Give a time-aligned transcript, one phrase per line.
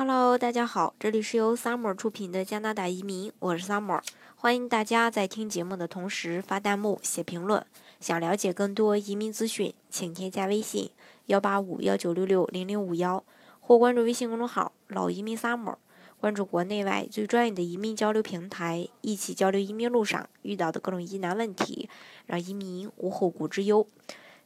[0.00, 4.00] Hello，大家好，这里是由 Summer 出品的加拿大移民，我是 Summer，
[4.36, 7.66] 欢迎大家在听节目的同时发弹幕、写评论。
[7.98, 10.92] 想了解更多移民资讯，请添加微信
[11.26, 13.24] 幺八五幺九六六零零五幺，
[13.58, 15.74] 或关注微信公众号“老移民 Summer”，
[16.20, 21.90] 关注国内外最专业的移民交流平台，一起交流移民路上遇到的各种疑难问题，
[22.26, 23.84] 让移民无后顾之忧。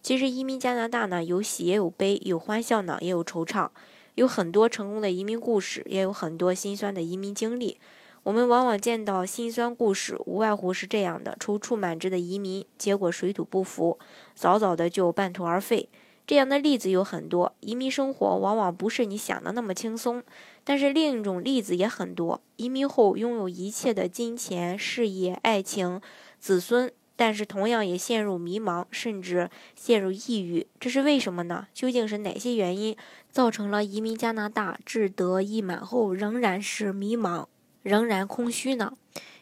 [0.01, 3.69] 其实移民加拿大呢，有喜也有悲，有欢笑呢，也有惆怅。
[4.15, 7.79] 有很多成功的移民故事，也有很多心酸的移民经历。
[8.25, 13.99] 我们往往见到心酸故事，无外乎是这样的：踌躇满志的移民，结果水土不服，
[14.35, 15.89] 早早的就半途而废。
[16.25, 17.53] 这样的例子有很多。
[17.61, 20.23] 移民生活往往不是你想的那么轻松，
[20.63, 22.41] 但是另一种例子也很多。
[22.57, 26.01] 移民后拥有一切的金钱、事业、爱情、
[26.39, 26.93] 子孙。
[27.25, 31.69] 但是同样也陷入迷茫，甚至陷入抑郁，这是为什么呢？
[31.73, 32.97] 究竟是哪些原因
[33.31, 37.47] 造成了移民加拿大志得意满后仍然是迷茫，
[37.85, 38.95] 仍然空虚呢？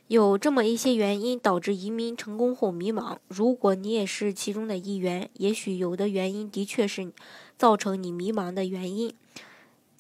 [0.09, 3.17] 有这么一些原因导致移民成功后迷茫。
[3.29, 7.11] 如果你也是其中的一员，也许有的原因的确是
[7.57, 9.15] 造成你迷茫的原因。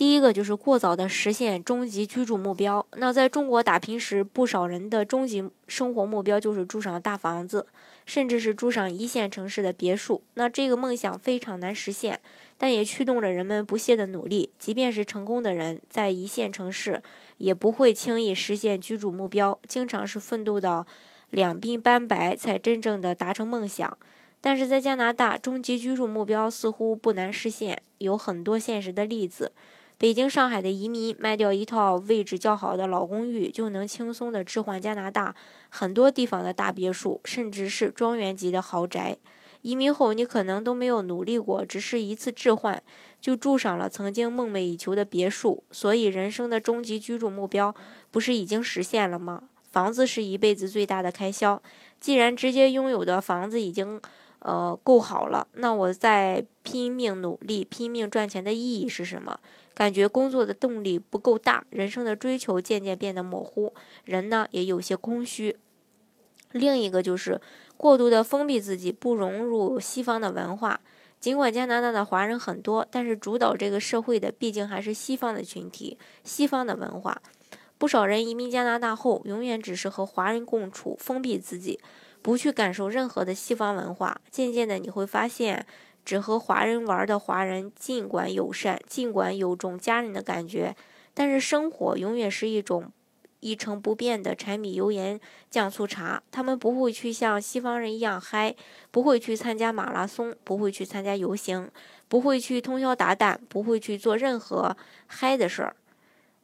[0.00, 2.86] 第一个就是过早的实现终极居住目标。
[2.96, 7.66] 那在中国打拼时，不少人的终极生活目标就是住上大房子，
[8.06, 10.22] 甚至是住上一线城市的别墅。
[10.32, 12.18] 那这个梦想非常难实现，
[12.56, 14.48] 但也驱动着人们不懈的努力。
[14.58, 17.02] 即便是成功的人，在一线城市
[17.36, 20.86] 也不会轻易实现居住目标，经常是奋斗到
[21.28, 23.98] 两鬓斑白才真正的达成梦想。
[24.40, 29.52] 但是在加拿大，终极居住目标似乎不难实现，有很多现实的例子。
[30.00, 35.34] 北京、上海的移民卖掉一套位置较好的老公寓，就能轻松地置换加拿大
[35.68, 39.18] 很多地方的大别墅，甚至是庄园级的豪宅。
[39.60, 42.82] 移民后，你可能都没有努力过，只是一次置换
[43.20, 45.62] 就住上了曾经梦寐以求的别墅。
[45.70, 47.74] 所以，人生的终极居住目标
[48.10, 49.42] 不是已经实现了吗？
[49.70, 51.60] 房子是一辈子最大的开销，
[52.00, 54.00] 既然直接拥有的房子已经
[54.38, 59.38] 呃够好了，那我在拼命努力、拼命赚钱的意义是什么？
[59.80, 63.72] 感觉工作的动力不够大，人生的追求渐渐变得模糊，
[64.04, 65.56] 人呢也有些空虚。
[66.52, 67.40] 另一个就是
[67.78, 70.82] 过度的封闭自己，不融入西方的文化。
[71.18, 77.22] 尽管加拿大的华人很多，但是主导这个社会的毕竟还是西方的群体，西方的文化。
[77.78, 81.80] 不少人移民加拿大后，永远只是和华人共处，封闭自己，
[82.20, 84.20] 不去感受任何的西方文化。
[84.30, 85.66] 渐渐的，你会发现。
[86.10, 90.74] 只和华人玩的华人，尽管友善，尽管有种家人的感觉，
[91.14, 92.90] 但是生活永远是一种
[93.38, 96.20] 一成不变的柴米油盐酱醋茶。
[96.32, 98.56] 他们不会去像西方人一样嗨，
[98.90, 101.70] 不会去参加马拉松，不会去参加游行，
[102.08, 104.76] 不会去通宵达旦，不会去做任何
[105.06, 105.76] 嗨的事儿。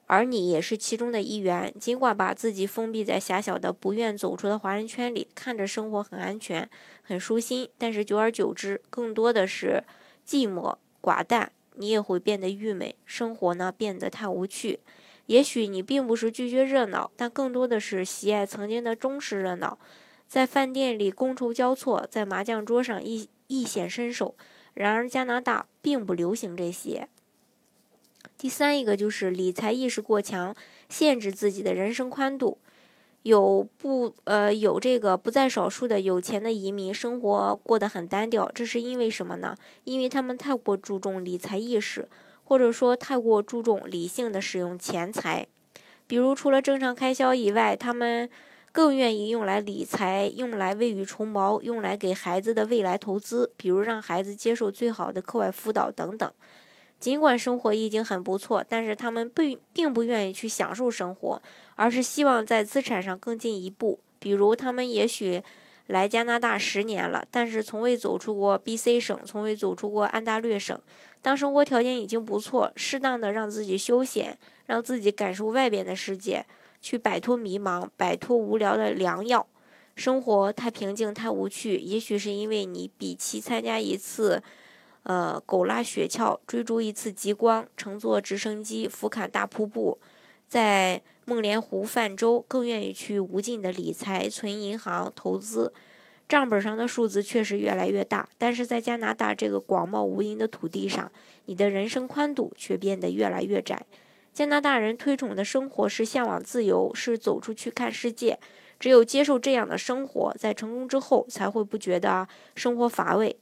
[0.07, 6.69] 而你也是其中的一员，尽管把自己封闭在狭小的、不愿走出的华人圈里，看着生活很安全、
[7.03, 9.83] 很舒心，但是久而久之，更多的是
[10.27, 14.79] 寂寞寡淡，你也会变得郁闷，生活呢变得太无趣。
[15.27, 19.77] 也许你并不是拒绝热闹，但更多的是喜爱曾经的中式热闹，
[20.29, 24.37] 在饭店里觥筹交错，在麻将桌上一一显身手。
[24.75, 27.09] 然而加拿大并不流行这些。
[28.37, 30.55] 第三一个就是理财意识过强，
[30.89, 32.59] 限制自己的人生宽度。
[33.23, 39.57] 有不呃有这个不在少数的有钱的移民生活过得很单调，这是因为什么呢？
[39.83, 42.09] 因为他们太过注重理财意识，
[42.45, 45.45] 或者说太过注重理性的使用钱财。
[46.07, 48.31] 比如除了正常开销以外，他们
[48.71, 56.31] 更愿意用来理财，用来未雨绸缪，用来给孩子的未来投资，比如让孩子接受最好的课外辅导等等。
[56.99, 59.43] 尽管生活已经很不错，但是他们不
[59.73, 61.41] 并不愿意去享受生活，
[61.75, 64.01] 而是希望在资产上更进一步。
[64.19, 65.43] 比如，他们也许
[65.89, 70.77] 来加拿大十年了，但是从未走出过 B.C 省，从未走出过安大略省。
[71.23, 76.47] 当生活条件已经不错，适当的让自己休闲，让自己感受外边的世界，
[76.81, 79.47] 去摆脱迷茫，摆脱无聊的良药。
[79.95, 84.43] 生活太平静，太无趣，也许是因为你比其参加一次。
[85.07, 90.01] 呃，狗拉雪橇，追逐一次极光，乘坐直升机俯瞰大瀑布，
[90.49, 95.73] 在梦莲湖泛舟，更愿意去无尽的理财、存银行、投资，
[96.29, 98.29] 账本上的数字确实越来越大。
[98.37, 101.13] 但是在加拿大这个广袤无垠的土地上，
[101.45, 103.87] 你的人生宽度却变得越来越窄。
[104.35, 108.41] 加拿大人推崇的生活是向往自由，是走出去看世界。
[108.81, 112.27] 只有接受这样的生活，在成功之后，才会不觉得
[112.57, 113.39] 生活乏味。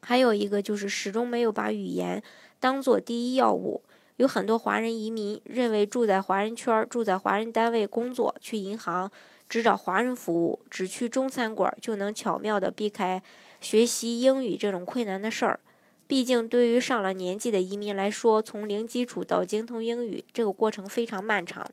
[0.00, 2.22] 还有一个就是始终没有把语言
[2.60, 3.82] 当做第一要务。
[4.16, 9.10] 有很多华人移民认为住在华人圈、住在华人单位工作、去银行
[9.48, 13.22] 只找华人服务、只去中餐馆就能巧妙地避开
[13.60, 15.60] 学习英语这种困难的事儿。
[16.08, 21.64] 毕竟，对于上了年纪的移民来说，从零基础到精通英语，这个过程非常漫长。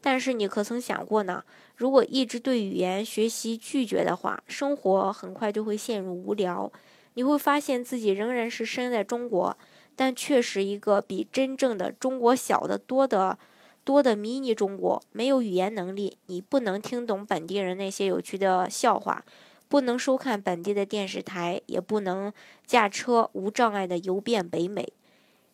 [0.00, 1.44] 但是，你可曾想过呢？
[1.76, 6.72] 如果一直对语言学习拒绝的话，生活很快就会陷入无聊。
[7.16, 9.58] 你会发现自己仍然是身在中国。
[9.98, 13.38] 但却是一个比真正的中国小得多的
[13.82, 15.02] 多的迷你中国。
[15.10, 19.24] 没有语言能力，你不能听懂本地人那些有趣的笑话，
[19.68, 22.30] 不能收看本地的电视台，也不能
[22.66, 24.92] 驾车无障碍的游遍北美。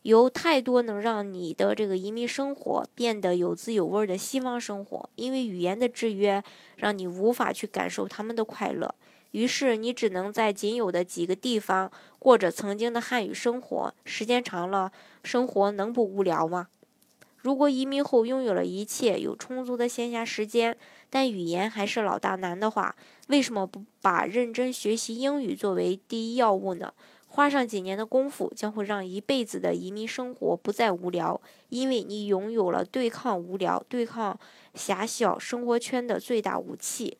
[0.03, 6.43] 有太多能让你的这个移民生活变得有滋有味的西方生活，因为语言的制约，
[6.75, 8.93] 让你无法去感受他们的快乐。
[9.33, 14.93] 于是你只能在仅有的几个地方过着曾经的汉语生活，时间长了，
[15.25, 16.69] 生活能不无聊吗？
[17.39, 20.77] 如果移民后拥有了一切，有充足的闲暇时间，
[21.11, 22.95] 但语言还是老大难的话，
[23.27, 26.95] 为什么不把认真学习英语作为第一要务呢？
[27.27, 31.41] 花上几年的功夫，将会让一辈子的移民生活不再无聊，
[31.71, 34.39] 因为你拥有了对抗无聊、对抗
[34.75, 37.17] 狭小生活圈的最大武器。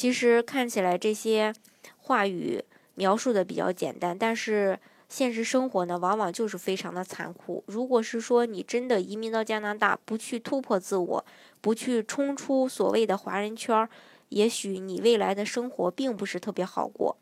[0.00, 1.52] 其实看起来这些
[1.98, 2.64] 话语
[2.94, 4.80] 描述的比较简单，但是
[5.10, 7.62] 现实生活呢，往往就是非常的残酷。
[7.66, 11.22] 如果是说你真的移民到加拿大，不去突破自我，
[11.60, 13.86] 不去冲出所谓的华人圈，
[14.30, 17.18] 也许你未来的生活并不是特别好过。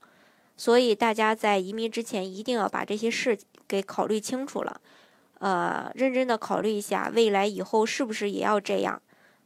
[0.57, 3.37] 所以大家在移民之前，一定要把这些事
[3.67, 4.81] 给考虑清楚了，
[5.41, 9.03] 呃，认真的考虑一下未来以后是不是也要这样。